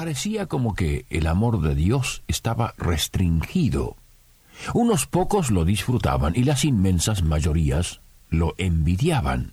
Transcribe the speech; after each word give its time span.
Parecía 0.00 0.46
como 0.46 0.74
que 0.74 1.04
el 1.10 1.26
amor 1.26 1.60
de 1.60 1.74
Dios 1.74 2.22
estaba 2.26 2.72
restringido. 2.78 3.98
Unos 4.72 5.04
pocos 5.04 5.50
lo 5.50 5.66
disfrutaban 5.66 6.32
y 6.34 6.44
las 6.44 6.64
inmensas 6.64 7.22
mayorías 7.22 8.00
lo 8.30 8.54
envidiaban. 8.56 9.52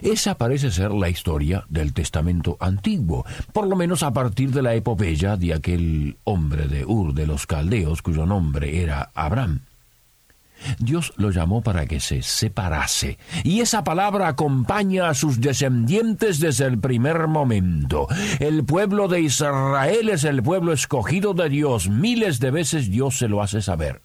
Esa 0.00 0.38
parece 0.38 0.70
ser 0.70 0.90
la 0.90 1.10
historia 1.10 1.66
del 1.68 1.92
Testamento 1.92 2.56
antiguo, 2.60 3.26
por 3.52 3.66
lo 3.66 3.76
menos 3.76 4.02
a 4.02 4.14
partir 4.14 4.52
de 4.52 4.62
la 4.62 4.74
epopeya 4.74 5.36
de 5.36 5.52
aquel 5.52 6.16
hombre 6.24 6.66
de 6.66 6.86
Ur 6.86 7.12
de 7.12 7.26
los 7.26 7.46
Caldeos 7.46 8.00
cuyo 8.00 8.24
nombre 8.24 8.80
era 8.80 9.10
Abraham. 9.14 9.65
Dios 10.78 11.12
lo 11.16 11.30
llamó 11.30 11.62
para 11.62 11.86
que 11.86 12.00
se 12.00 12.22
separase, 12.22 13.18
y 13.44 13.60
esa 13.60 13.84
palabra 13.84 14.28
acompaña 14.28 15.08
a 15.08 15.14
sus 15.14 15.40
descendientes 15.40 16.40
desde 16.40 16.66
el 16.66 16.78
primer 16.78 17.26
momento. 17.28 18.08
El 18.38 18.64
pueblo 18.64 19.08
de 19.08 19.20
Israel 19.20 20.08
es 20.08 20.24
el 20.24 20.42
pueblo 20.42 20.72
escogido 20.72 21.34
de 21.34 21.48
Dios, 21.48 21.88
miles 21.88 22.40
de 22.40 22.50
veces 22.50 22.90
Dios 22.90 23.18
se 23.18 23.28
lo 23.28 23.42
hace 23.42 23.62
saber. 23.62 24.02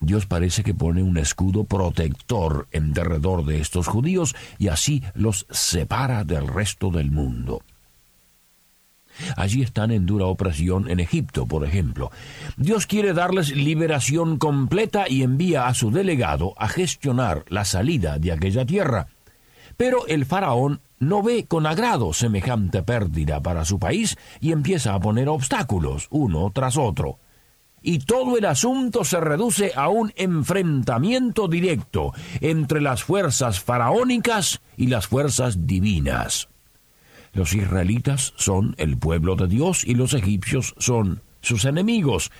Dios 0.00 0.26
parece 0.26 0.62
que 0.62 0.74
pone 0.74 1.02
un 1.02 1.16
escudo 1.16 1.64
protector 1.64 2.68
en 2.72 2.92
derredor 2.92 3.44
de 3.46 3.60
estos 3.60 3.86
judíos 3.86 4.36
y 4.58 4.68
así 4.68 5.02
los 5.14 5.46
separa 5.50 6.24
del 6.24 6.46
resto 6.46 6.90
del 6.90 7.10
mundo. 7.10 7.62
Allí 9.36 9.62
están 9.62 9.90
en 9.90 10.06
dura 10.06 10.26
opresión 10.26 10.90
en 10.90 11.00
Egipto, 11.00 11.46
por 11.46 11.64
ejemplo. 11.64 12.10
Dios 12.56 12.86
quiere 12.86 13.12
darles 13.12 13.54
liberación 13.54 14.38
completa 14.38 15.06
y 15.08 15.22
envía 15.22 15.66
a 15.66 15.74
su 15.74 15.90
delegado 15.90 16.54
a 16.56 16.68
gestionar 16.68 17.44
la 17.48 17.64
salida 17.64 18.18
de 18.18 18.32
aquella 18.32 18.64
tierra. 18.64 19.08
Pero 19.76 20.06
el 20.06 20.24
faraón 20.24 20.80
no 20.98 21.22
ve 21.22 21.44
con 21.46 21.66
agrado 21.66 22.12
semejante 22.12 22.82
pérdida 22.82 23.40
para 23.40 23.64
su 23.64 23.78
país 23.78 24.16
y 24.40 24.52
empieza 24.52 24.94
a 24.94 25.00
poner 25.00 25.28
obstáculos 25.28 26.06
uno 26.10 26.50
tras 26.52 26.76
otro. 26.76 27.18
Y 27.82 27.98
todo 27.98 28.38
el 28.38 28.46
asunto 28.46 29.04
se 29.04 29.20
reduce 29.20 29.72
a 29.76 29.88
un 29.88 30.10
enfrentamiento 30.16 31.48
directo 31.48 32.14
entre 32.40 32.80
las 32.80 33.04
fuerzas 33.04 33.60
faraónicas 33.60 34.62
y 34.78 34.86
las 34.86 35.06
fuerzas 35.06 35.66
divinas. 35.66 36.48
Los 37.34 37.52
israelitas 37.52 38.32
son 38.36 38.74
el 38.78 38.96
pueblo 38.96 39.34
de 39.34 39.48
Dios 39.48 39.84
y 39.84 39.94
los 39.94 40.14
egipcios 40.14 40.74
son 40.78 41.20
sus 41.40 41.64
enemigos. 41.64 42.30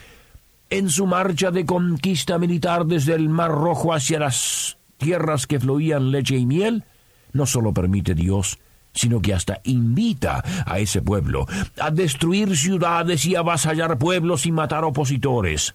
En 0.70 0.88
su 0.88 1.06
marcha 1.06 1.50
de 1.50 1.66
conquista 1.66 2.38
militar 2.38 2.86
desde 2.86 3.14
el 3.14 3.28
Mar 3.28 3.50
Rojo 3.50 3.92
hacia 3.92 4.20
las 4.20 4.78
tierras 4.96 5.46
que 5.46 5.58
fluían 5.58 6.12
leche 6.12 6.36
y 6.36 6.46
miel, 6.46 6.84
no 7.32 7.44
solo 7.44 7.74
permite 7.74 8.14
Dios, 8.14 8.58
sino 8.94 9.20
que 9.20 9.34
hasta 9.34 9.60
invita 9.64 10.42
a 10.64 10.78
ese 10.78 11.02
pueblo 11.02 11.46
a 11.80 11.90
destruir 11.90 12.56
ciudades 12.56 13.26
y 13.26 13.34
avasallar 13.34 13.98
pueblos 13.98 14.46
y 14.46 14.52
matar 14.52 14.84
opositores. 14.84 15.74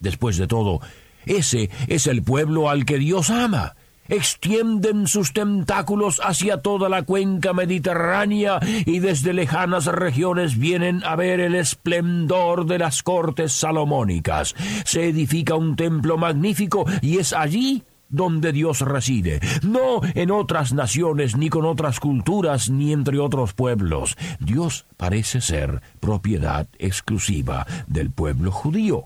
Después 0.00 0.36
de 0.36 0.48
todo, 0.48 0.80
ese 1.26 1.70
es 1.86 2.08
el 2.08 2.24
pueblo 2.24 2.68
al 2.68 2.84
que 2.84 2.98
Dios 2.98 3.30
ama 3.30 3.76
extienden 4.10 5.06
sus 5.06 5.32
tentáculos 5.32 6.20
hacia 6.22 6.58
toda 6.58 6.88
la 6.88 7.02
cuenca 7.02 7.52
mediterránea 7.52 8.60
y 8.84 8.98
desde 8.98 9.32
lejanas 9.32 9.86
regiones 9.86 10.58
vienen 10.58 11.02
a 11.04 11.16
ver 11.16 11.40
el 11.40 11.54
esplendor 11.54 12.66
de 12.66 12.78
las 12.78 13.02
cortes 13.02 13.52
salomónicas. 13.52 14.54
Se 14.84 15.08
edifica 15.08 15.54
un 15.54 15.76
templo 15.76 16.18
magnífico 16.18 16.84
y 17.00 17.18
es 17.18 17.32
allí 17.32 17.84
donde 18.10 18.52
Dios 18.52 18.80
reside, 18.80 19.40
no 19.62 20.00
en 20.14 20.32
otras 20.32 20.72
naciones, 20.72 21.36
ni 21.36 21.48
con 21.48 21.64
otras 21.64 22.00
culturas, 22.00 22.68
ni 22.68 22.92
entre 22.92 23.20
otros 23.20 23.52
pueblos. 23.52 24.16
Dios 24.40 24.84
parece 24.96 25.40
ser 25.40 25.80
propiedad 26.00 26.66
exclusiva 26.78 27.66
del 27.86 28.10
pueblo 28.10 28.50
judío. 28.50 29.04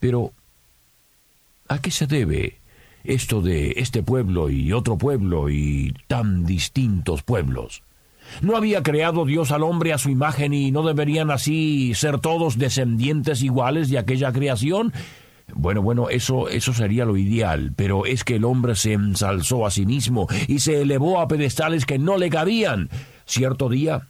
Pero, 0.00 0.32
¿a 1.68 1.78
qué 1.78 1.90
se 1.90 2.06
debe 2.06 2.58
esto 3.08 3.40
de 3.40 3.74
este 3.76 4.02
pueblo 4.02 4.50
y 4.50 4.72
otro 4.72 4.96
pueblo 4.96 5.50
y 5.50 5.94
tan 6.06 6.44
distintos 6.44 7.22
pueblos. 7.22 7.82
¿No 8.42 8.56
había 8.56 8.82
creado 8.82 9.24
Dios 9.24 9.52
al 9.52 9.62
hombre 9.62 9.92
a 9.92 9.98
su 9.98 10.10
imagen 10.10 10.52
y 10.52 10.70
no 10.70 10.82
deberían 10.82 11.30
así 11.30 11.92
ser 11.94 12.18
todos 12.18 12.58
descendientes 12.58 13.42
iguales 13.42 13.88
de 13.88 13.98
aquella 13.98 14.32
creación? 14.32 14.92
Bueno, 15.54 15.80
bueno, 15.80 16.10
eso, 16.10 16.48
eso 16.48 16.72
sería 16.72 17.04
lo 17.04 17.16
ideal, 17.16 17.72
pero 17.76 18.04
es 18.04 18.24
que 18.24 18.36
el 18.36 18.44
hombre 18.44 18.74
se 18.74 18.94
ensalzó 18.94 19.64
a 19.64 19.70
sí 19.70 19.86
mismo 19.86 20.26
y 20.48 20.58
se 20.58 20.82
elevó 20.82 21.20
a 21.20 21.28
pedestales 21.28 21.86
que 21.86 21.98
no 21.98 22.18
le 22.18 22.30
cabían. 22.30 22.90
Cierto 23.26 23.68
día, 23.68 24.08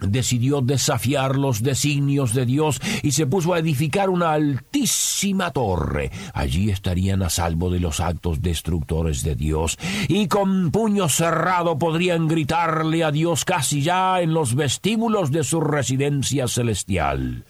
decidió 0.00 0.60
desafiar 0.60 1.36
los 1.36 1.62
designios 1.62 2.34
de 2.34 2.46
Dios 2.46 2.80
y 3.02 3.12
se 3.12 3.26
puso 3.26 3.54
a 3.54 3.58
edificar 3.58 4.10
una 4.10 4.32
altísima 4.32 5.50
torre. 5.50 6.10
Allí 6.34 6.70
estarían 6.70 7.22
a 7.22 7.30
salvo 7.30 7.70
de 7.70 7.80
los 7.80 8.00
actos 8.00 8.40
destructores 8.40 9.22
de 9.22 9.34
Dios 9.34 9.78
y 10.08 10.28
con 10.28 10.70
puño 10.70 11.08
cerrado 11.08 11.78
podrían 11.78 12.28
gritarle 12.28 13.04
a 13.04 13.10
Dios 13.10 13.44
casi 13.44 13.82
ya 13.82 14.20
en 14.20 14.34
los 14.34 14.54
vestíbulos 14.54 15.30
de 15.30 15.44
su 15.44 15.60
residencia 15.60 16.48
celestial. 16.48 17.44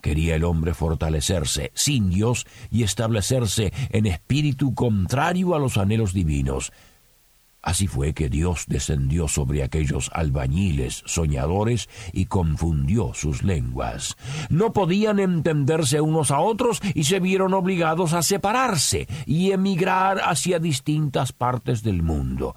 Quería 0.00 0.36
el 0.36 0.44
hombre 0.44 0.72
fortalecerse 0.74 1.72
sin 1.74 2.10
Dios 2.10 2.46
y 2.70 2.82
establecerse 2.82 3.72
en 3.90 4.06
espíritu 4.06 4.74
contrario 4.74 5.54
a 5.54 5.58
los 5.58 5.76
anhelos 5.76 6.14
divinos. 6.14 6.72
Así 7.62 7.86
fue 7.86 8.14
que 8.14 8.28
Dios 8.28 8.64
descendió 8.68 9.28
sobre 9.28 9.62
aquellos 9.62 10.10
albañiles 10.14 11.02
soñadores 11.04 11.88
y 12.12 12.26
confundió 12.26 13.12
sus 13.12 13.42
lenguas. 13.42 14.16
No 14.48 14.72
podían 14.72 15.18
entenderse 15.18 16.00
unos 16.00 16.30
a 16.30 16.40
otros 16.40 16.80
y 16.94 17.04
se 17.04 17.20
vieron 17.20 17.52
obligados 17.52 18.14
a 18.14 18.22
separarse 18.22 19.06
y 19.26 19.52
emigrar 19.52 20.20
hacia 20.24 20.58
distintas 20.58 21.32
partes 21.32 21.82
del 21.82 22.02
mundo. 22.02 22.54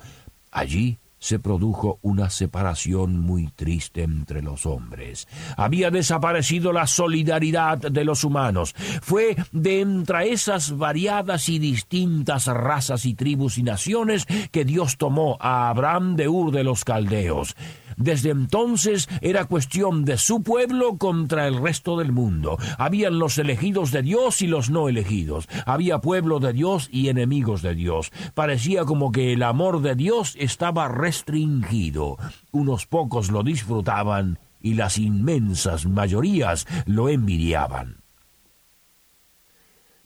Allí 0.51 0.99
se 1.23 1.39
produjo 1.39 1.99
una 2.01 2.29
separación 2.29 3.21
muy 3.21 3.47
triste 3.47 4.03
entre 4.03 4.41
los 4.41 4.65
hombres. 4.65 5.29
Había 5.55 5.89
desaparecido 5.89 6.73
la 6.73 6.85
solidaridad 6.85 7.77
de 7.77 8.03
los 8.03 8.25
humanos. 8.25 8.75
Fue 9.01 9.37
de 9.53 9.79
entre 9.79 10.33
esas 10.33 10.77
variadas 10.77 11.47
y 11.47 11.59
distintas 11.59 12.47
razas 12.47 13.05
y 13.05 13.13
tribus 13.13 13.57
y 13.57 13.63
naciones 13.63 14.25
que 14.51 14.65
Dios 14.65 14.97
tomó 14.97 15.37
a 15.39 15.69
Abraham 15.69 16.17
de 16.17 16.27
Ur 16.27 16.51
de 16.51 16.65
los 16.65 16.83
Caldeos. 16.83 17.55
Desde 17.97 18.31
entonces 18.31 19.09
era 19.21 19.45
cuestión 19.45 20.05
de 20.05 20.17
su 20.17 20.43
pueblo 20.43 20.97
contra 20.97 21.47
el 21.47 21.61
resto 21.61 21.97
del 21.97 22.11
mundo. 22.11 22.57
Habían 22.77 23.19
los 23.19 23.37
elegidos 23.37 23.91
de 23.91 24.01
Dios 24.01 24.41
y 24.41 24.47
los 24.47 24.69
no 24.69 24.89
elegidos. 24.89 25.47
Había 25.65 25.99
pueblo 25.99 26.39
de 26.39 26.53
Dios 26.53 26.89
y 26.91 27.09
enemigos 27.09 27.61
de 27.61 27.75
Dios. 27.75 28.11
Parecía 28.33 28.85
como 28.85 29.11
que 29.11 29.33
el 29.33 29.43
amor 29.43 29.81
de 29.81 29.95
Dios 29.95 30.35
estaba 30.39 30.87
restringido. 30.87 32.17
Unos 32.51 32.85
pocos 32.85 33.31
lo 33.31 33.43
disfrutaban 33.43 34.39
y 34.61 34.75
las 34.75 34.97
inmensas 34.97 35.85
mayorías 35.85 36.65
lo 36.85 37.09
envidiaban. 37.09 37.97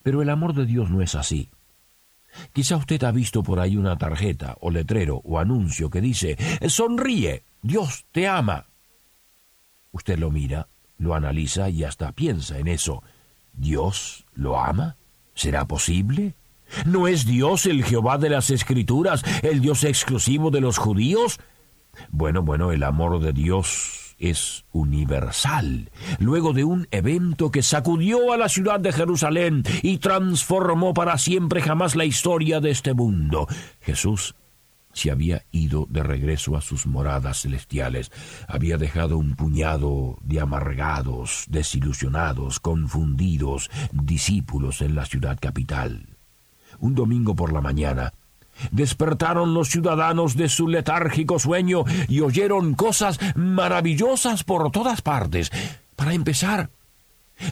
Pero 0.03 0.21
el 0.21 0.29
amor 0.29 0.53
de 0.53 0.65
Dios 0.65 0.89
no 0.89 1.01
es 1.01 1.15
así. 1.15 1.50
Quizá 2.53 2.77
usted 2.77 3.03
ha 3.03 3.11
visto 3.11 3.43
por 3.43 3.59
ahí 3.59 3.77
una 3.77 3.97
tarjeta 3.97 4.57
o 4.61 4.71
letrero 4.71 5.21
o 5.23 5.39
anuncio 5.39 5.89
que 5.89 6.01
dice 6.01 6.37
Sonríe, 6.67 7.43
Dios 7.61 8.05
te 8.11 8.27
ama. 8.27 8.65
Usted 9.91 10.19
lo 10.19 10.31
mira, 10.31 10.67
lo 10.97 11.15
analiza 11.15 11.69
y 11.69 11.83
hasta 11.83 12.11
piensa 12.11 12.57
en 12.57 12.67
eso. 12.67 13.03
¿Dios 13.53 14.25
lo 14.33 14.59
ama? 14.59 14.97
¿Será 15.33 15.65
posible? 15.65 16.35
¿No 16.85 17.07
es 17.07 17.25
Dios 17.25 17.65
el 17.65 17.83
Jehová 17.83 18.17
de 18.17 18.29
las 18.29 18.49
Escrituras, 18.49 19.23
el 19.41 19.61
Dios 19.61 19.83
exclusivo 19.83 20.51
de 20.51 20.61
los 20.61 20.77
judíos? 20.77 21.39
Bueno, 22.09 22.43
bueno, 22.43 22.71
el 22.71 22.83
amor 22.83 23.19
de 23.19 23.33
Dios 23.33 24.06
es 24.17 24.65
universal. 24.71 25.91
Luego 26.19 26.53
de 26.53 26.63
un 26.63 26.87
evento 26.91 27.51
que 27.51 27.61
sacudió 27.61 28.33
a 28.33 28.37
la 28.37 28.49
ciudad 28.49 28.79
de 28.79 28.91
Jerusalén 28.91 29.63
y 29.83 29.97
transformó 29.97 30.93
para 30.93 31.17
siempre 31.17 31.61
jamás 31.61 31.95
la 31.95 32.05
historia 32.05 32.59
de 32.59 32.71
este 32.71 32.93
mundo, 32.93 33.47
Jesús 33.81 34.35
se 34.97 35.11
había 35.11 35.45
ido 35.51 35.85
de 35.89 36.01
regreso 36.01 36.57
a 36.57 36.61
sus 36.61 36.87
moradas 36.87 37.43
celestiales, 37.43 38.11
había 38.47 38.77
dejado 38.77 39.19
un 39.19 39.35
puñado 39.35 40.17
de 40.23 40.39
amargados, 40.39 41.45
desilusionados, 41.49 42.59
confundidos 42.59 43.69
discípulos 43.91 44.81
en 44.81 44.95
la 44.95 45.05
ciudad 45.05 45.37
capital. 45.39 46.17
Un 46.79 46.95
domingo 46.95 47.35
por 47.35 47.53
la 47.53 47.61
mañana, 47.61 48.13
Despertaron 48.71 49.54
los 49.54 49.69
ciudadanos 49.69 50.36
de 50.36 50.50
su 50.50 50.68
letárgico 50.68 51.39
sueño 51.39 51.83
y 52.07 52.21
oyeron 52.21 52.74
cosas 52.74 53.19
maravillosas 53.36 54.44
por 54.44 54.71
todas 54.71 55.01
partes. 55.01 55.51
Para 55.95 56.13
empezar, 56.13 56.69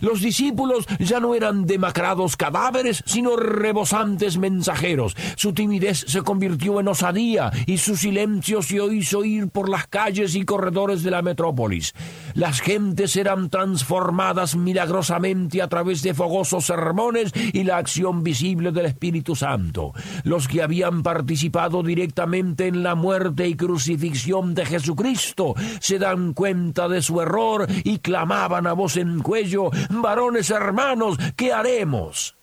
los 0.01 0.21
discípulos 0.21 0.85
ya 0.99 1.19
no 1.19 1.35
eran 1.35 1.65
demacrados 1.65 2.37
cadáveres, 2.37 3.03
sino 3.05 3.35
rebosantes 3.35 4.37
mensajeros. 4.37 5.15
Su 5.35 5.53
timidez 5.53 6.05
se 6.07 6.21
convirtió 6.21 6.79
en 6.79 6.87
osadía 6.87 7.51
y 7.65 7.77
su 7.77 7.95
silencio 7.95 8.61
se 8.61 8.75
hizo 8.93 9.19
oír 9.19 9.49
por 9.49 9.69
las 9.69 9.87
calles 9.87 10.35
y 10.35 10.43
corredores 10.43 11.03
de 11.03 11.11
la 11.11 11.21
metrópolis. 11.21 11.93
Las 12.33 12.61
gentes 12.61 13.15
eran 13.15 13.49
transformadas 13.49 14.55
milagrosamente 14.55 15.61
a 15.61 15.67
través 15.67 16.01
de 16.01 16.13
fogosos 16.13 16.65
sermones 16.65 17.31
y 17.53 17.63
la 17.63 17.77
acción 17.77 18.23
visible 18.23 18.71
del 18.71 18.87
Espíritu 18.87 19.35
Santo. 19.35 19.93
Los 20.23 20.47
que 20.47 20.61
habían 20.61 21.03
participado 21.03 21.83
directamente 21.83 22.67
en 22.67 22.83
la 22.83 22.95
muerte 22.95 23.47
y 23.47 23.55
crucifixión 23.55 24.53
de 24.53 24.65
Jesucristo 24.65 25.55
se 25.79 25.99
dan 25.99 26.33
cuenta 26.33 26.87
de 26.87 27.01
su 27.01 27.21
error 27.21 27.67
y 27.83 27.99
clamaban 27.99 28.67
a 28.67 28.73
voz 28.73 28.97
en 28.97 29.19
cuello 29.19 29.71
varones 29.89 30.49
hermanos, 30.49 31.17
¿qué 31.35 31.53
haremos? 31.53 32.35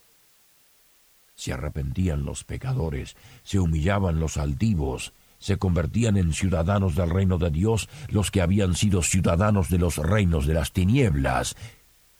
Se 1.34 1.52
arrepentían 1.52 2.24
los 2.24 2.44
pecadores, 2.44 3.16
se 3.42 3.58
humillaban 3.58 4.20
los 4.20 4.36
altivos, 4.36 5.12
se 5.38 5.56
convertían 5.56 6.16
en 6.16 6.32
ciudadanos 6.32 6.94
del 6.94 7.10
reino 7.10 7.36
de 7.38 7.50
Dios 7.50 7.88
los 8.08 8.30
que 8.30 8.42
habían 8.42 8.76
sido 8.76 9.02
ciudadanos 9.02 9.68
de 9.68 9.78
los 9.78 9.96
reinos 9.96 10.46
de 10.46 10.54
las 10.54 10.72
tinieblas. 10.72 11.56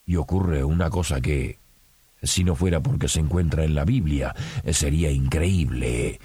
Y 0.04 0.16
ocurre 0.16 0.64
una 0.64 0.90
cosa 0.90 1.20
que, 1.20 1.60
si 2.20 2.42
no 2.42 2.56
fuera 2.56 2.80
porque 2.80 3.06
se 3.06 3.20
encuentra 3.20 3.62
en 3.62 3.76
la 3.76 3.84
Biblia, 3.84 4.34
sería 4.72 5.12
increíble 5.12 6.18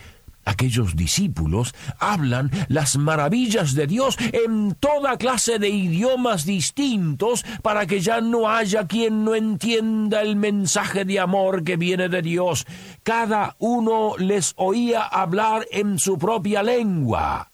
aquellos 0.48 0.96
discípulos 0.96 1.76
hablan 2.00 2.50
las 2.70 2.98
maravillas 2.98 3.74
de 3.74 3.86
Dios 3.86 4.18
en 4.20 4.76
toda 4.76 5.18
clase 5.18 5.60
de 5.60 5.70
idiomas 5.70 6.46
distintos 6.46 7.46
para 7.62 7.86
que 7.86 8.00
ya 8.00 8.22
no 8.22 8.50
haya 8.50 8.88
quien 8.88 9.26
no 9.26 9.36
entienda 9.36 10.22
el 10.22 10.38
mensaje 10.38 11.04
de 11.04 11.20
amor 11.20 11.64
que 11.64 11.76
viene 11.76 12.08
de 12.08 12.22
Dios. 12.22 12.66
Cada 13.04 13.56
uno 13.60 14.18
les 14.18 14.54
oía 14.56 15.04
hablar 15.04 15.66
en 15.72 16.00
su 16.00 16.18
propia 16.18 16.64
lengua. 16.64 17.52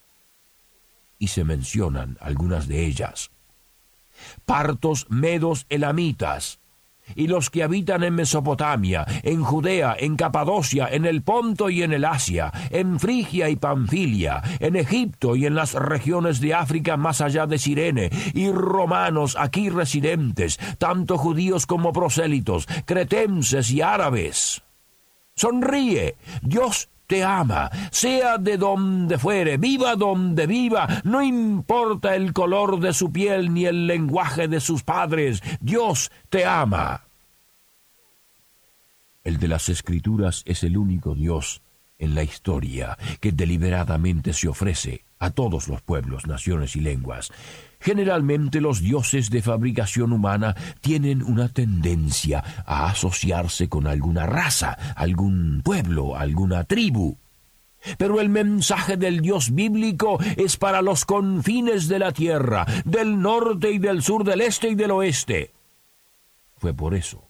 Y 1.18 1.28
se 1.28 1.44
mencionan 1.44 2.18
algunas 2.22 2.68
de 2.68 2.86
ellas. 2.86 3.32
Partos, 4.46 5.08
medos, 5.10 5.66
elamitas, 5.70 6.60
y 7.16 7.28
los 7.28 7.50
que 7.50 7.64
habitan 7.64 8.04
en 8.04 8.16
Mesopotamia, 8.16 9.06
en 9.24 9.44
Judea, 9.44 9.96
en 10.00 10.16
Capadocia, 10.16 10.88
en 10.92 11.06
el 11.06 11.22
Ponto 11.22 11.70
y 11.70 11.84
en 11.84 11.94
el 11.94 12.06
Asia, 12.06 12.52
en 12.70 13.00
Frigia 13.00 13.50
y 13.50 13.56
Panfilia, 13.56 14.42
en 14.60 14.76
Egipto 14.76 15.36
y 15.36 15.46
en 15.46 15.56
las 15.56 15.74
regiones 15.74 16.40
de 16.40 16.54
África 16.54 16.98
más 16.98 17.22
allá 17.22 17.48
de 17.48 17.58
Sirene, 17.58 18.10
y 18.34 18.52
romanos 18.52 19.36
aquí 19.40 19.70
residentes, 19.70 20.60
tanto 20.78 21.18
judíos 21.18 21.66
como 21.66 21.94
prosélitos, 21.94 22.68
cretenses 22.86 23.72
y 23.72 23.82
árabes. 23.82 24.64
Sonríe, 25.36 26.16
Dios 26.42 26.90
te 27.08 27.24
ama, 27.24 27.70
sea 27.92 28.38
de 28.38 28.58
donde 28.58 29.18
fuere, 29.18 29.58
viva 29.58 29.96
donde 29.96 30.48
viva, 30.48 30.88
no 31.04 31.22
importa 31.22 32.16
el 32.16 32.34
color 32.34 32.80
de 32.80 32.94
su 32.94 33.12
piel 33.12 33.54
ni 33.54 33.66
el 33.66 33.88
lenguaje 33.88 34.48
de 34.48 34.60
sus 34.60 34.84
padres, 34.84 35.42
Dios 35.60 36.12
te 36.30 36.46
ama. 36.46 37.04
El 39.24 39.38
de 39.38 39.48
las 39.48 39.70
escrituras 39.70 40.44
es 40.46 40.64
el 40.64 40.78
único 40.78 41.16
Dios 41.16 41.62
en 41.98 42.16
la 42.16 42.24
historia 42.24 42.98
que 43.20 43.32
deliberadamente 43.32 44.34
se 44.34 44.48
ofrece 44.48 45.06
a 45.20 45.30
todos 45.30 45.68
los 45.70 45.82
pueblos, 45.82 46.28
naciones 46.28 46.76
y 46.76 46.82
lenguas. 46.82 47.32
Generalmente 47.80 48.60
los 48.60 48.82
dioses 48.82 49.30
de 49.30 49.42
fabricación 49.42 50.12
humana 50.12 50.56
tienen 50.82 51.24
una 51.24 51.50
tendencia 51.50 52.44
a 52.66 52.88
asociarse 52.88 53.70
con 53.70 53.88
alguna 53.88 54.26
raza, 54.26 54.78
algún 54.96 55.62
pueblo, 55.64 56.18
alguna 56.18 56.66
tribu. 56.66 57.18
Pero 57.98 58.22
el 58.22 58.30
mensaje 58.30 58.98
del 58.98 59.22
Dios 59.22 59.54
bíblico 59.54 60.18
es 60.38 60.58
para 60.58 60.82
los 60.82 61.06
confines 61.06 61.88
de 61.88 62.00
la 62.00 62.12
tierra, 62.12 62.66
del 62.86 63.22
norte 63.22 63.72
y 63.72 63.80
del 63.80 64.02
sur, 64.02 64.24
del 64.24 64.42
este 64.42 64.70
y 64.70 64.76
del 64.76 64.92
oeste. 64.92 65.54
Fue 66.58 66.74
por 66.74 66.96
eso 66.96 67.28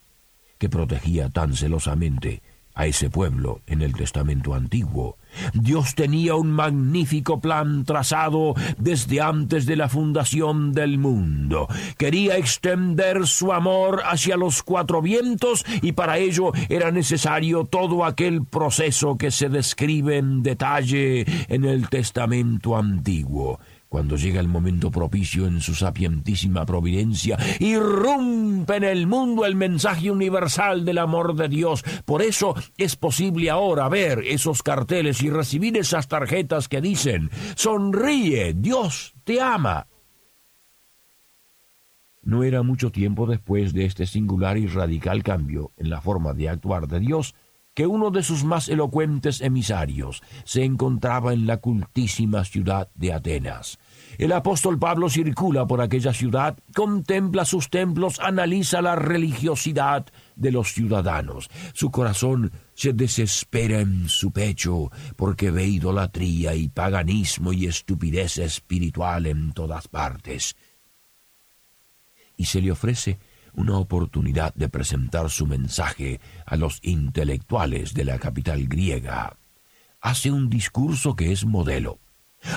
que 0.60 0.70
protegía 0.70 1.30
tan 1.30 1.56
celosamente 1.56 2.42
a 2.76 2.86
ese 2.86 3.10
pueblo 3.10 3.62
en 3.68 3.82
el 3.82 3.94
Testamento 3.94 4.54
antiguo. 4.54 5.18
Dios 5.54 5.96
tenía 5.96 6.36
un 6.36 6.52
magnífico 6.52 7.40
plan 7.40 7.86
trazado 7.86 8.54
desde 8.78 9.22
antes 9.22 9.66
de 9.66 9.76
la 9.76 9.90
fundación 9.90 10.74
del 10.74 10.98
mundo. 10.98 11.68
Quería 11.98 12.38
extender 12.38 13.28
su 13.28 13.52
amor 13.52 14.02
hacia 14.06 14.38
los 14.38 14.64
cuatro 14.64 15.02
vientos 15.02 15.66
y 15.82 15.94
para 15.94 16.18
ello 16.18 16.52
era 16.70 16.92
necesario 16.92 17.66
todo 17.66 18.06
aquel 18.06 18.46
proceso 18.46 19.18
que 19.18 19.32
se 19.32 19.50
describe 19.50 20.18
en 20.18 20.44
detalle 20.44 21.26
en 21.48 21.66
el 21.66 21.90
Testamento 21.90 22.78
antiguo 22.78 23.60
cuando 23.94 24.18
llega 24.18 24.40
el 24.40 24.48
momento 24.48 24.90
propicio 24.90 25.46
en 25.46 25.62
su 25.62 25.76
sapientísima 25.76 26.66
providencia, 26.66 27.38
irrumpe 27.60 28.78
en 28.78 28.86
el 28.86 29.06
mundo 29.06 29.46
el 29.46 29.56
mensaje 29.56 30.10
universal 30.10 30.84
del 30.84 30.98
amor 30.98 31.36
de 31.36 31.48
Dios. 31.48 31.84
Por 32.04 32.24
eso 32.24 32.56
es 32.76 32.96
posible 32.96 33.52
ahora 33.52 33.88
ver 33.90 34.24
esos 34.26 34.64
carteles 34.64 35.22
y 35.22 35.30
recibir 35.30 35.78
esas 35.78 36.08
tarjetas 36.08 36.68
que 36.68 36.82
dicen, 36.82 37.30
sonríe, 37.54 38.56
Dios 38.56 39.14
te 39.24 39.40
ama. 39.40 39.86
No 42.24 42.42
era 42.42 42.64
mucho 42.64 42.92
tiempo 42.92 43.28
después 43.28 43.74
de 43.74 43.86
este 43.86 44.08
singular 44.08 44.58
y 44.58 44.66
radical 44.66 45.22
cambio 45.22 45.72
en 45.78 45.92
la 45.92 46.02
forma 46.02 46.34
de 46.34 46.50
actuar 46.50 46.88
de 46.88 47.00
Dios, 47.00 47.36
que 47.74 47.88
uno 47.88 48.12
de 48.12 48.24
sus 48.24 48.44
más 48.44 48.70
elocuentes 48.70 49.42
emisarios 49.42 50.22
se 50.44 50.64
encontraba 50.64 51.34
en 51.34 51.48
la 51.48 51.58
cultísima 51.58 52.46
ciudad 52.46 52.90
de 52.96 53.14
Atenas. 53.14 53.80
El 54.20 54.32
apóstol 54.32 54.78
Pablo 54.78 55.10
circula 55.10 55.66
por 55.66 55.82
aquella 55.82 56.14
ciudad, 56.14 56.58
contempla 56.76 57.46
sus 57.46 57.72
templos, 57.72 58.20
analiza 58.20 58.82
la 58.82 58.96
religiosidad 58.96 60.06
de 60.36 60.52
los 60.52 60.72
ciudadanos. 60.74 61.50
Su 61.74 61.90
corazón 61.90 62.52
se 62.76 62.94
desespera 62.94 63.80
en 63.80 64.08
su 64.08 64.32
pecho 64.32 64.92
porque 65.16 65.50
ve 65.50 65.66
idolatría 65.66 66.54
y 66.54 66.68
paganismo 66.68 67.54
y 67.54 67.66
estupidez 67.66 68.38
espiritual 68.38 69.26
en 69.26 69.52
todas 69.52 69.88
partes. 69.88 70.56
Y 72.38 72.46
se 72.46 72.62
le 72.62 72.72
ofrece 72.72 73.18
una 73.54 73.78
oportunidad 73.78 74.54
de 74.56 74.70
presentar 74.70 75.30
su 75.30 75.46
mensaje 75.46 76.20
a 76.46 76.56
los 76.56 76.80
intelectuales 76.82 77.94
de 77.94 78.06
la 78.06 78.20
capital 78.20 78.68
griega. 78.68 79.38
Hace 80.02 80.32
un 80.32 80.50
discurso 80.50 81.16
que 81.16 81.32
es 81.32 81.46
modelo. 81.46 82.00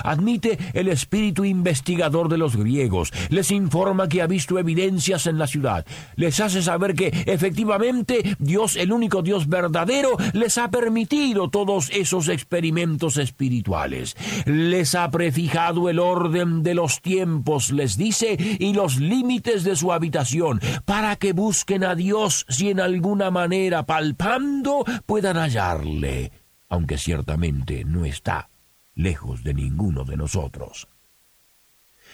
Admite 0.03 0.57
el 0.73 0.87
espíritu 0.87 1.45
investigador 1.45 2.29
de 2.29 2.37
los 2.37 2.55
griegos, 2.55 3.11
les 3.29 3.51
informa 3.51 4.07
que 4.07 4.21
ha 4.21 4.27
visto 4.27 4.59
evidencias 4.59 5.27
en 5.27 5.37
la 5.37 5.47
ciudad, 5.47 5.85
les 6.15 6.39
hace 6.39 6.61
saber 6.61 6.95
que 6.95 7.07
efectivamente 7.25 8.35
Dios, 8.39 8.75
el 8.75 8.91
único 8.91 9.21
Dios 9.21 9.47
verdadero, 9.47 10.17
les 10.33 10.57
ha 10.57 10.69
permitido 10.69 11.49
todos 11.49 11.89
esos 11.91 12.27
experimentos 12.27 13.17
espirituales, 13.17 14.15
les 14.45 14.95
ha 14.95 15.09
prefijado 15.11 15.89
el 15.89 15.99
orden 15.99 16.63
de 16.63 16.73
los 16.73 17.01
tiempos, 17.01 17.71
les 17.71 17.97
dice, 17.97 18.37
y 18.59 18.73
los 18.73 18.97
límites 18.97 19.63
de 19.63 19.75
su 19.75 19.91
habitación, 19.91 20.59
para 20.85 21.15
que 21.15 21.33
busquen 21.33 21.83
a 21.83 21.95
Dios 21.95 22.45
si 22.49 22.69
en 22.69 22.79
alguna 22.79 23.31
manera 23.31 23.85
palpando 23.85 24.83
puedan 25.05 25.37
hallarle, 25.37 26.31
aunque 26.69 26.97
ciertamente 26.97 27.85
no 27.85 28.05
está 28.05 28.49
lejos 28.97 29.43
de 29.43 29.53
ninguno 29.53 30.03
de 30.03 30.17
nosotros. 30.17 30.89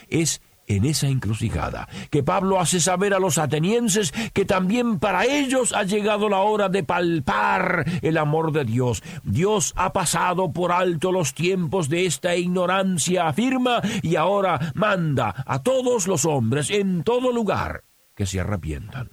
Es 0.10 0.42
en 0.68 0.86
esa 0.86 1.08
encrucijada 1.08 1.88
que 2.10 2.24
Pablo 2.24 2.60
hace 2.60 2.80
saber 2.80 3.14
a 3.14 3.20
los 3.20 3.38
atenienses 3.38 4.14
que 4.34 4.46
también 4.46 5.00
para 5.00 5.26
ellos 5.26 5.74
ha 5.74 5.84
llegado 5.84 6.30
la 6.30 6.40
hora 6.40 6.70
de 6.70 6.84
palpar 6.84 7.86
el 8.02 8.18
amor 8.18 8.52
de 8.52 8.66
Dios. 8.66 9.04
Dios 9.24 9.74
ha 9.76 9.94
pasado 9.94 10.52
por 10.52 10.72
alto 10.72 11.12
los 11.12 11.34
tiempos 11.34 11.90
de 11.90 12.06
esta 12.06 12.36
ignorancia, 12.36 13.28
afirma, 13.28 13.82
y 14.02 14.16
ahora 14.16 14.72
manda 14.76 15.44
a 15.46 15.62
todos 15.64 16.08
los 16.08 16.26
hombres 16.26 16.70
en 16.70 17.04
todo 17.04 17.32
lugar 17.32 17.84
que 18.16 18.26
se 18.26 18.40
arrepientan. 18.40 19.10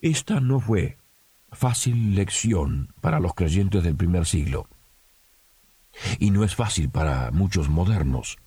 Esta 0.00 0.40
no 0.40 0.60
fue 0.60 0.98
fácil 1.52 2.14
lección 2.14 2.94
para 3.00 3.20
los 3.20 3.34
creyentes 3.34 3.82
del 3.82 3.96
primer 3.96 4.24
siglo. 4.24 4.66
Y 6.18 6.30
no 6.30 6.44
es 6.44 6.54
fácil 6.54 6.90
para 6.90 7.30
muchos 7.30 7.68
modernos. 7.68 8.38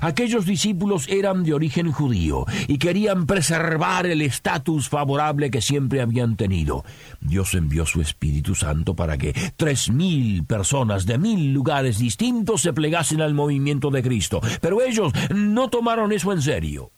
Aquellos 0.00 0.46
discípulos 0.46 1.06
eran 1.08 1.44
de 1.44 1.54
origen 1.54 1.92
judío 1.92 2.46
y 2.66 2.78
querían 2.78 3.26
preservar 3.26 4.06
el 4.06 4.22
estatus 4.22 4.88
favorable 4.88 5.50
que 5.50 5.60
siempre 5.60 6.00
habían 6.00 6.36
tenido. 6.36 6.84
Dios 7.20 7.54
envió 7.54 7.86
su 7.86 8.00
Espíritu 8.00 8.54
Santo 8.54 8.94
para 8.94 9.16
que 9.18 9.34
tres 9.56 9.90
mil 9.90 10.44
personas 10.44 11.06
de 11.06 11.18
mil 11.18 11.52
lugares 11.52 11.98
distintos 11.98 12.62
se 12.62 12.72
plegasen 12.72 13.20
al 13.20 13.34
movimiento 13.34 13.90
de 13.90 14.02
Cristo, 14.02 14.40
pero 14.60 14.82
ellos 14.82 15.12
no 15.34 15.68
tomaron 15.68 16.12
eso 16.12 16.32
en 16.32 16.42
serio. 16.42 16.90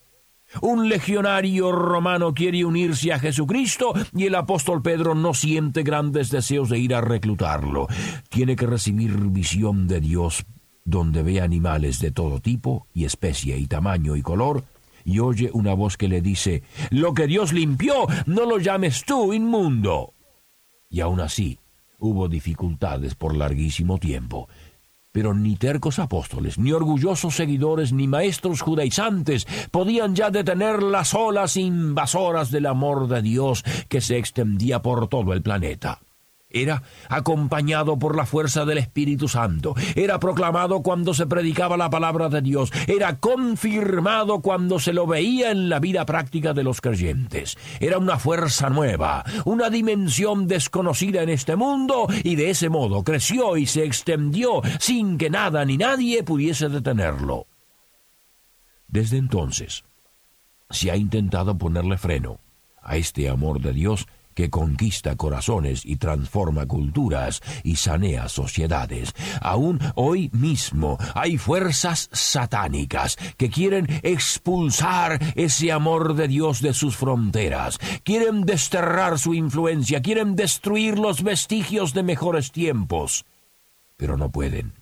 Un 0.62 0.88
legionario 0.88 1.72
romano 1.72 2.32
quiere 2.32 2.64
unirse 2.64 3.12
a 3.12 3.18
Jesucristo 3.18 3.92
y 4.14 4.26
el 4.26 4.34
apóstol 4.34 4.82
Pedro 4.82 5.14
no 5.14 5.34
siente 5.34 5.82
grandes 5.82 6.30
deseos 6.30 6.70
de 6.70 6.78
ir 6.78 6.94
a 6.94 7.00
reclutarlo. 7.00 7.86
Tiene 8.28 8.56
que 8.56 8.66
recibir 8.66 9.16
visión 9.16 9.86
de 9.86 10.00
Dios 10.00 10.46
donde 10.88 11.22
ve 11.22 11.42
animales 11.42 12.00
de 12.00 12.12
todo 12.12 12.40
tipo 12.40 12.86
y 12.94 13.04
especie 13.04 13.58
y 13.58 13.66
tamaño 13.66 14.16
y 14.16 14.22
color, 14.22 14.64
y 15.04 15.18
oye 15.18 15.50
una 15.52 15.74
voz 15.74 15.98
que 15.98 16.08
le 16.08 16.22
dice, 16.22 16.62
Lo 16.90 17.12
que 17.12 17.26
Dios 17.26 17.52
limpió, 17.52 18.06
no 18.24 18.46
lo 18.46 18.58
llames 18.58 19.04
tú 19.04 19.34
inmundo. 19.34 20.14
Y 20.88 21.00
aún 21.00 21.20
así, 21.20 21.58
hubo 21.98 22.28
dificultades 22.28 23.14
por 23.14 23.36
larguísimo 23.36 23.98
tiempo. 23.98 24.48
Pero 25.12 25.34
ni 25.34 25.56
tercos 25.56 25.98
apóstoles, 25.98 26.58
ni 26.58 26.72
orgullosos 26.72 27.34
seguidores, 27.34 27.92
ni 27.92 28.06
maestros 28.06 28.60
judaizantes 28.60 29.46
podían 29.70 30.14
ya 30.14 30.30
detener 30.30 30.82
las 30.82 31.14
olas 31.14 31.56
invasoras 31.56 32.50
del 32.50 32.66
amor 32.66 33.08
de 33.08 33.22
Dios 33.22 33.64
que 33.88 34.00
se 34.00 34.18
extendía 34.18 34.82
por 34.82 35.08
todo 35.08 35.32
el 35.32 35.42
planeta. 35.42 36.00
Era 36.50 36.82
acompañado 37.10 37.98
por 37.98 38.16
la 38.16 38.24
fuerza 38.24 38.64
del 38.64 38.78
Espíritu 38.78 39.28
Santo. 39.28 39.74
Era 39.94 40.18
proclamado 40.18 40.82
cuando 40.82 41.12
se 41.12 41.26
predicaba 41.26 41.76
la 41.76 41.90
palabra 41.90 42.30
de 42.30 42.40
Dios. 42.40 42.72
Era 42.86 43.18
confirmado 43.18 44.40
cuando 44.40 44.78
se 44.80 44.94
lo 44.94 45.06
veía 45.06 45.50
en 45.50 45.68
la 45.68 45.78
vida 45.78 46.06
práctica 46.06 46.54
de 46.54 46.64
los 46.64 46.80
creyentes. 46.80 47.58
Era 47.80 47.98
una 47.98 48.18
fuerza 48.18 48.70
nueva, 48.70 49.24
una 49.44 49.68
dimensión 49.68 50.46
desconocida 50.46 51.22
en 51.22 51.28
este 51.28 51.54
mundo 51.54 52.06
y 52.24 52.36
de 52.36 52.48
ese 52.50 52.70
modo 52.70 53.04
creció 53.04 53.58
y 53.58 53.66
se 53.66 53.84
extendió 53.84 54.62
sin 54.78 55.18
que 55.18 55.28
nada 55.28 55.66
ni 55.66 55.76
nadie 55.76 56.22
pudiese 56.22 56.70
detenerlo. 56.70 57.46
Desde 58.86 59.18
entonces, 59.18 59.84
se 60.70 60.90
ha 60.90 60.96
intentado 60.96 61.58
ponerle 61.58 61.98
freno 61.98 62.40
a 62.82 62.96
este 62.96 63.28
amor 63.28 63.60
de 63.60 63.74
Dios 63.74 64.06
que 64.38 64.50
conquista 64.50 65.16
corazones 65.16 65.84
y 65.84 65.96
transforma 65.96 66.64
culturas 66.64 67.42
y 67.64 67.74
sanea 67.74 68.28
sociedades. 68.28 69.12
Aún 69.40 69.80
hoy 69.96 70.30
mismo 70.32 70.96
hay 71.14 71.38
fuerzas 71.38 72.08
satánicas 72.12 73.16
que 73.36 73.50
quieren 73.50 73.88
expulsar 74.04 75.18
ese 75.34 75.72
amor 75.72 76.14
de 76.14 76.28
Dios 76.28 76.62
de 76.62 76.72
sus 76.72 76.96
fronteras, 76.96 77.80
quieren 78.04 78.42
desterrar 78.42 79.18
su 79.18 79.34
influencia, 79.34 80.02
quieren 80.02 80.36
destruir 80.36 81.00
los 81.00 81.24
vestigios 81.24 81.92
de 81.92 82.04
mejores 82.04 82.52
tiempos, 82.52 83.24
pero 83.96 84.16
no 84.16 84.30
pueden, 84.30 84.72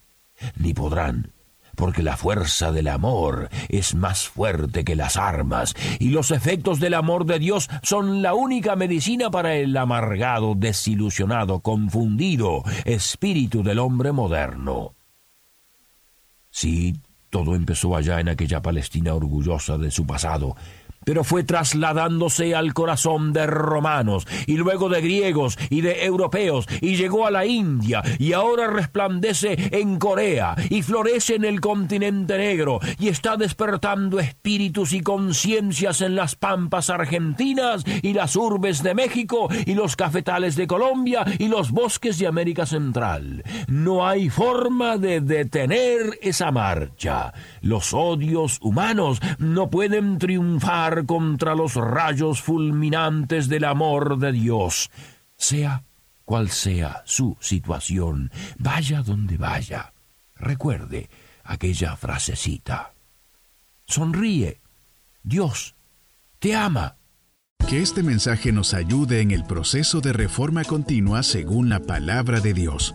ni 0.56 0.74
podrán 0.74 1.32
porque 1.76 2.02
la 2.02 2.16
fuerza 2.16 2.72
del 2.72 2.88
amor 2.88 3.48
es 3.68 3.94
más 3.94 4.26
fuerte 4.26 4.84
que 4.84 4.96
las 4.96 5.16
armas, 5.16 5.74
y 6.00 6.08
los 6.08 6.32
efectos 6.32 6.80
del 6.80 6.94
amor 6.94 7.26
de 7.26 7.38
Dios 7.38 7.68
son 7.82 8.22
la 8.22 8.34
única 8.34 8.74
medicina 8.74 9.30
para 9.30 9.54
el 9.54 9.76
amargado, 9.76 10.54
desilusionado, 10.56 11.60
confundido 11.60 12.64
espíritu 12.84 13.62
del 13.62 13.78
hombre 13.78 14.12
moderno. 14.12 14.94
Sí, 16.50 16.96
todo 17.30 17.54
empezó 17.54 17.94
allá 17.94 18.18
en 18.18 18.30
aquella 18.30 18.62
Palestina 18.62 19.14
orgullosa 19.14 19.76
de 19.76 19.90
su 19.90 20.06
pasado, 20.06 20.56
pero 21.06 21.22
fue 21.22 21.44
trasladándose 21.44 22.56
al 22.56 22.74
corazón 22.74 23.32
de 23.32 23.46
romanos 23.46 24.26
y 24.48 24.56
luego 24.56 24.88
de 24.88 25.00
griegos 25.00 25.56
y 25.70 25.80
de 25.80 26.04
europeos 26.04 26.66
y 26.80 26.96
llegó 26.96 27.28
a 27.28 27.30
la 27.30 27.46
India 27.46 28.02
y 28.18 28.32
ahora 28.32 28.66
resplandece 28.66 29.56
en 29.70 30.00
Corea 30.00 30.56
y 30.68 30.82
florece 30.82 31.36
en 31.36 31.44
el 31.44 31.60
continente 31.60 32.36
negro 32.36 32.80
y 32.98 33.06
está 33.06 33.36
despertando 33.36 34.18
espíritus 34.18 34.92
y 34.92 35.00
conciencias 35.00 36.00
en 36.00 36.16
las 36.16 36.34
pampas 36.34 36.90
argentinas 36.90 37.84
y 38.02 38.12
las 38.12 38.34
urbes 38.34 38.82
de 38.82 38.94
México 38.94 39.48
y 39.64 39.74
los 39.74 39.94
cafetales 39.94 40.56
de 40.56 40.66
Colombia 40.66 41.24
y 41.38 41.46
los 41.46 41.70
bosques 41.70 42.18
de 42.18 42.26
América 42.26 42.66
Central. 42.66 43.44
No 43.68 44.08
hay 44.08 44.28
forma 44.28 44.98
de 44.98 45.20
detener 45.20 46.18
esa 46.20 46.50
marcha. 46.50 47.32
Los 47.60 47.94
odios 47.94 48.58
humanos 48.60 49.20
no 49.38 49.70
pueden 49.70 50.18
triunfar 50.18 50.95
contra 51.04 51.54
los 51.54 51.74
rayos 51.74 52.40
fulminantes 52.40 53.48
del 53.48 53.64
amor 53.64 54.18
de 54.18 54.32
Dios, 54.32 54.90
sea 55.36 55.82
cual 56.24 56.50
sea 56.50 57.02
su 57.04 57.36
situación, 57.40 58.30
vaya 58.58 59.02
donde 59.02 59.36
vaya. 59.36 59.92
Recuerde 60.34 61.08
aquella 61.44 61.96
frasecita. 61.96 62.92
Sonríe. 63.86 64.60
Dios 65.22 65.74
te 66.38 66.54
ama. 66.54 66.96
Que 67.68 67.82
este 67.82 68.02
mensaje 68.02 68.52
nos 68.52 68.74
ayude 68.74 69.20
en 69.20 69.30
el 69.30 69.44
proceso 69.44 70.00
de 70.00 70.12
reforma 70.12 70.64
continua 70.64 71.22
según 71.22 71.68
la 71.68 71.80
palabra 71.80 72.40
de 72.40 72.54
Dios. 72.54 72.94